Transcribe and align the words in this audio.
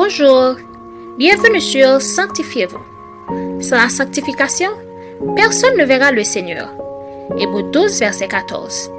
Bonjour, 0.00 0.54
bienvenue 1.18 1.60
sur 1.60 2.00
Sanctifiez-vous. 2.00 3.60
Sans 3.60 3.78
la 3.78 3.88
sanctification, 3.88 4.68
personne 5.34 5.76
ne 5.76 5.84
verra 5.84 6.12
le 6.12 6.22
Seigneur. 6.22 6.72
Hébreu 7.36 7.64
12, 7.64 7.98
verset 7.98 8.28
14. 8.28 8.92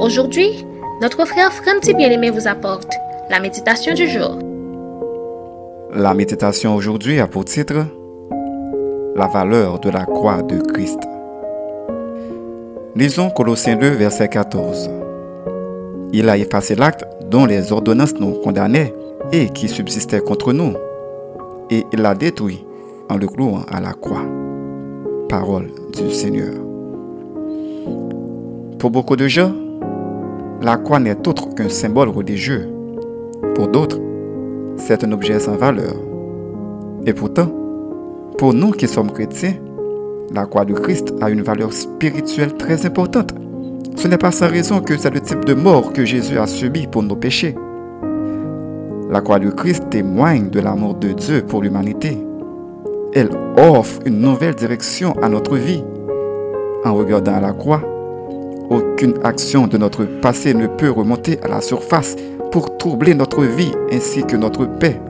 Aujourd'hui, 0.00 0.66
notre 1.00 1.24
frère 1.24 1.52
Franti 1.52 1.94
Bien-Aimé 1.94 2.30
vous 2.30 2.48
apporte 2.48 2.92
la 3.30 3.38
méditation 3.38 3.94
du 3.94 4.08
jour. 4.08 4.40
La 5.94 6.14
méditation 6.14 6.74
aujourd'hui 6.74 7.20
a 7.20 7.28
pour 7.28 7.44
titre 7.44 7.86
La 9.14 9.28
valeur 9.28 9.78
de 9.78 9.90
la 9.90 10.04
croix 10.04 10.42
de 10.42 10.58
Christ. 10.72 10.98
Lisons 12.96 13.30
Colossiens 13.30 13.76
2, 13.76 13.88
verset 13.90 14.28
14. 14.28 14.90
Il 16.12 16.28
a 16.28 16.36
effacé 16.36 16.74
l'acte 16.74 17.04
dont 17.30 17.46
les 17.46 17.70
ordonnances 17.70 18.14
nous 18.18 18.32
condamnaient 18.42 18.92
et 19.32 19.48
qui 19.48 19.68
subsistait 19.68 20.20
contre 20.20 20.52
nous, 20.52 20.74
et 21.70 21.84
il 21.92 22.00
l'a 22.00 22.14
détruit 22.14 22.64
en 23.08 23.16
le 23.16 23.26
clouant 23.26 23.62
à 23.70 23.80
la 23.80 23.92
croix. 23.92 24.24
Parole 25.28 25.70
du 25.92 26.10
Seigneur. 26.10 26.54
Pour 28.78 28.90
beaucoup 28.90 29.16
de 29.16 29.28
gens, 29.28 29.52
la 30.62 30.76
croix 30.76 30.98
n'est 30.98 31.28
autre 31.28 31.54
qu'un 31.54 31.68
symbole 31.68 32.08
religieux. 32.08 32.68
Pour 33.54 33.68
d'autres, 33.68 34.00
c'est 34.76 35.04
un 35.04 35.12
objet 35.12 35.38
sans 35.38 35.56
valeur. 35.56 35.94
Et 37.06 37.12
pourtant, 37.12 37.48
pour 38.38 38.52
nous 38.52 38.72
qui 38.72 38.88
sommes 38.88 39.12
chrétiens, 39.12 39.54
la 40.32 40.46
croix 40.46 40.64
de 40.64 40.74
Christ 40.74 41.14
a 41.20 41.30
une 41.30 41.42
valeur 41.42 41.72
spirituelle 41.72 42.54
très 42.54 42.86
importante. 42.86 43.34
Ce 43.96 44.08
n'est 44.08 44.18
pas 44.18 44.32
sans 44.32 44.48
raison 44.48 44.80
que 44.80 44.96
c'est 44.96 45.10
le 45.10 45.20
type 45.20 45.44
de 45.44 45.54
mort 45.54 45.92
que 45.92 46.04
Jésus 46.04 46.38
a 46.38 46.46
subi 46.46 46.86
pour 46.86 47.02
nos 47.02 47.16
péchés. 47.16 47.54
La 49.10 49.20
croix 49.22 49.40
de 49.40 49.50
Christ 49.50 49.90
témoigne 49.90 50.50
de 50.50 50.60
l'amour 50.60 50.94
de 50.94 51.08
Dieu 51.08 51.42
pour 51.42 51.62
l'humanité. 51.62 52.16
Elle 53.12 53.30
offre 53.56 53.98
une 54.06 54.20
nouvelle 54.20 54.54
direction 54.54 55.14
à 55.20 55.28
notre 55.28 55.56
vie. 55.56 55.82
En 56.84 56.94
regardant 56.94 57.40
la 57.40 57.52
croix, 57.52 57.82
aucune 58.70 59.14
action 59.24 59.66
de 59.66 59.78
notre 59.78 60.04
passé 60.04 60.54
ne 60.54 60.68
peut 60.68 60.90
remonter 60.90 61.42
à 61.42 61.48
la 61.48 61.60
surface 61.60 62.14
pour 62.52 62.78
troubler 62.78 63.14
notre 63.14 63.42
vie 63.42 63.72
ainsi 63.92 64.22
que 64.22 64.36
notre 64.36 64.66
paix, 64.66 65.00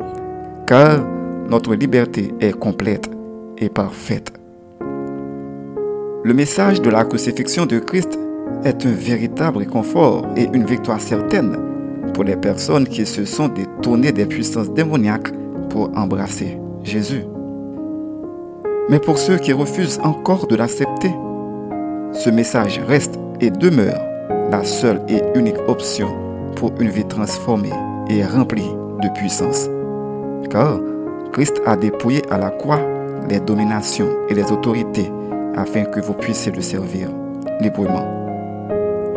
car 0.67 1.05
notre 1.51 1.75
liberté 1.75 2.33
est 2.41 2.59
complète 2.59 3.11
et 3.59 3.69
parfaite. 3.69 4.33
Le 6.25 6.33
message 6.33 6.81
de 6.81 6.89
la 6.89 7.05
crucifixion 7.05 7.67
de 7.67 7.79
Christ 7.79 8.19
est 8.65 8.87
un 8.87 8.93
véritable 8.93 9.59
réconfort 9.59 10.27
et 10.37 10.49
une 10.55 10.65
victoire 10.65 11.03
certaine 11.03 11.55
pour 12.15 12.25
les 12.25 12.37
personnes 12.37 12.87
qui 12.87 13.05
se 13.05 13.25
sont 13.25 13.49
détournées 13.81 14.13
des 14.13 14.27
puissances 14.27 14.71
démoniaques 14.71 15.33
pour 15.71 15.91
embrasser 15.97 16.59
Jésus. 16.83 17.25
Mais 18.91 18.99
pour 18.99 19.17
ceux 19.17 19.39
qui 19.39 19.55
refusent 19.55 19.99
encore 20.03 20.47
de 20.47 20.55
l'accepter, 20.55 21.11
ce 22.13 22.29
message 22.29 22.79
reste 22.87 23.19
et 23.41 23.51
demeure 23.51 23.99
la 24.51 24.65
seule 24.65 25.01
et 25.09 25.23
unique 25.35 25.57
option 25.67 26.09
pour 26.57 26.73
une 26.79 26.91
vie 26.91 27.07
transformée 27.07 27.73
et 28.11 28.23
remplie 28.23 28.71
de 29.03 29.09
puissance. 29.19 29.71
Car 30.51 30.79
Christ 31.33 31.63
a 31.65 31.75
dépouillé 31.75 32.21
à 32.31 32.37
la 32.37 32.51
croix 32.51 32.81
les 33.31 33.41
dominations 33.41 34.11
et 34.29 34.35
les 34.35 34.53
autorités 34.53 35.11
afin 35.57 35.85
que 35.85 36.01
vous 36.01 36.15
puissiez 36.15 36.53
le 36.53 36.61
servir 36.61 37.09
librement. 37.63 38.07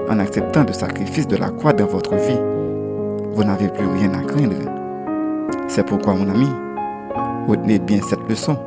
En 0.10 0.20
acceptant 0.20 0.64
le 0.64 0.72
sacrifice 0.72 1.28
de 1.28 1.36
la 1.36 1.50
croix 1.50 1.74
dans 1.74 1.88
votre 1.88 2.16
vie, 2.16 2.40
vous 3.34 3.44
n'avez 3.44 3.68
plus 3.68 3.88
rien 3.88 4.14
à 4.14 4.22
craindre. 4.24 4.56
C'est 5.68 5.86
pourquoi, 5.86 6.14
mon 6.14 6.30
ami, 6.30 6.48
retenez 7.48 7.80
bien 7.80 8.00
cette 8.02 8.28
leçon. 8.30 8.58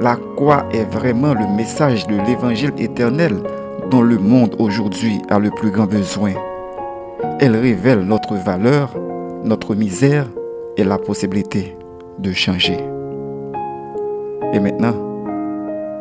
La 0.00 0.16
croix 0.36 0.66
est 0.72 0.84
vraiment 0.84 1.34
le 1.34 1.46
message 1.56 2.06
de 2.06 2.16
l'évangile 2.26 2.72
éternel 2.78 3.42
dont 3.90 4.02
le 4.02 4.18
monde 4.18 4.54
aujourd'hui 4.58 5.20
a 5.30 5.38
le 5.38 5.50
plus 5.50 5.70
grand 5.70 5.86
besoin. 5.86 6.32
Elle 7.40 7.56
révèle 7.56 8.00
notre 8.00 8.34
valeur, 8.34 8.94
notre 9.44 9.74
misère 9.74 10.26
et 10.76 10.84
la 10.84 10.98
possibilité 10.98 11.76
de 12.18 12.32
changer. 12.32 12.78
Et 14.52 14.60
maintenant, 14.60 14.94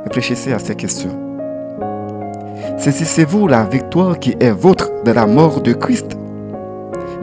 réfléchissez 0.05 0.53
à 0.53 0.59
ces 0.59 0.75
questions. 0.75 1.19
Saisissez-vous 2.77 3.47
la 3.47 3.63
victoire 3.63 4.19
qui 4.19 4.35
est 4.39 4.51
vôtre 4.51 4.89
de 5.03 5.11
la 5.11 5.25
mort 5.25 5.61
de 5.61 5.73
Christ 5.73 6.17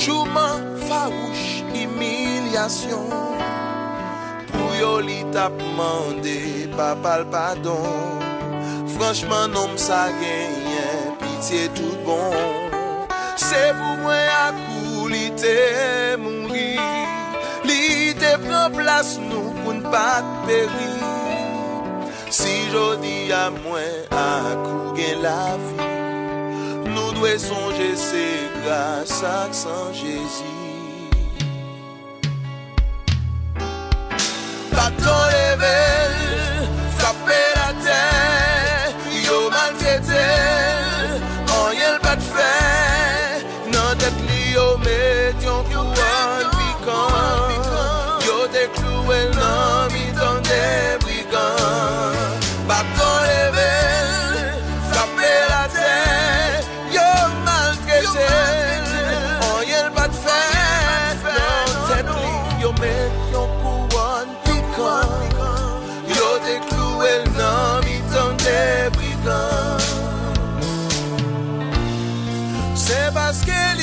Chouman 0.00 0.62
fawouch 0.86 1.44
imilyasyon 1.82 3.10
Pou 4.52 4.68
yo 4.80 4.94
li 5.08 5.20
tap 5.34 5.54
mande 5.78 6.38
papal 6.78 7.22
padon 7.34 8.18
Franchman 8.98 9.54
nom 9.54 9.72
sa 9.78 10.10
genyen 10.18 11.14
pitiye 11.20 11.68
tout 11.76 11.98
bon. 12.02 12.34
Se 13.38 13.60
pou 13.78 13.94
mwen 14.02 14.26
akou 14.42 15.06
li 15.12 15.28
temou 15.38 16.37
pren 18.44 18.74
plas 18.76 19.16
nou 19.28 19.52
koun 19.62 19.82
pat 19.92 20.26
peri. 20.46 20.90
Si 22.38 22.54
jodi 22.72 23.32
a 23.32 23.48
mwen 23.54 23.94
akou 24.12 24.92
gen 24.96 25.22
la 25.24 25.56
vi 25.62 25.88
Nou 26.92 27.12
dwe 27.16 27.38
sonje 27.40 27.96
se 27.96 28.26
grasa 28.62 29.48
san 29.52 29.92
jezi. 29.96 30.52
Patore 34.70 35.37
Mais 62.80 63.10
ton 63.32 63.48
couronne 63.60 64.34
piquant, 64.44 65.10
il 66.06 66.14
a 66.14 66.38
décloué 66.46 67.10
le 67.24 67.30
nom 67.32 67.80
de 67.80 67.96
ton 68.14 68.30
débrisant. 68.36 69.78
C'est 72.76 73.12
parce 73.12 73.40
qu'elle 73.40 73.82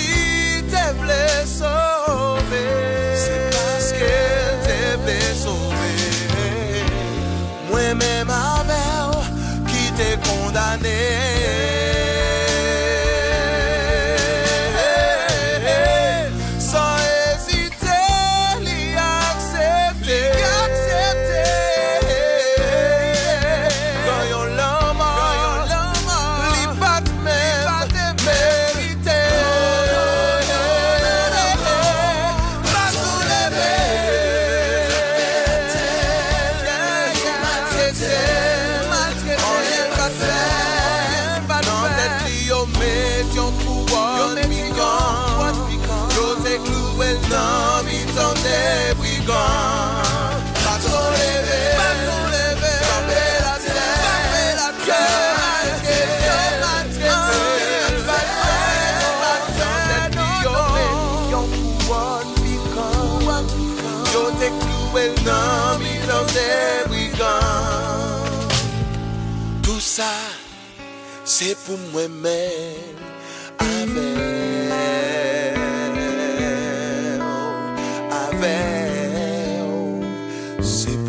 t'a 0.72 0.94
voulu 0.94 1.46
sauver, 1.46 2.72
c'est 3.16 3.50
parce 3.52 3.92
qu'elle 3.92 4.60
t'a 4.64 4.98
voulu 4.98 5.36
sauver. 5.44 6.84
Moi-même, 7.70 8.28
ma 8.28 8.64
mère 8.64 9.22
qui 9.68 9.92
t'a 9.92 10.16
condamné. 10.30 11.35
sa 69.96 70.12
Se 71.24 71.54
pou 71.64 71.80
mwen 71.94 72.12
men 72.20 73.00
Ave 73.64 74.08
Ave 78.20 78.58
Se 80.60 80.92
pou 80.92 81.00
mwen 81.00 81.00
men 81.00 81.05